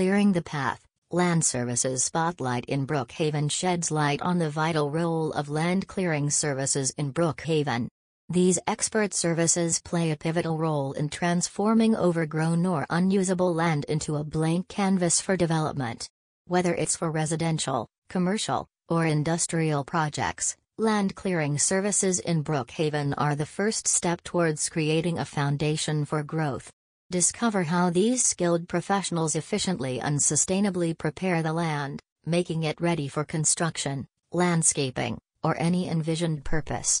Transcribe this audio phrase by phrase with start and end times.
[0.00, 0.80] Clearing the Path,
[1.10, 6.90] Land Services Spotlight in Brookhaven sheds light on the vital role of land clearing services
[6.96, 7.86] in Brookhaven.
[8.30, 14.24] These expert services play a pivotal role in transforming overgrown or unusable land into a
[14.24, 16.08] blank canvas for development.
[16.46, 23.44] Whether it's for residential, commercial, or industrial projects, land clearing services in Brookhaven are the
[23.44, 26.70] first step towards creating a foundation for growth.
[27.10, 33.24] Discover how these skilled professionals efficiently and sustainably prepare the land, making it ready for
[33.24, 36.98] construction, landscaping, or any envisioned purpose.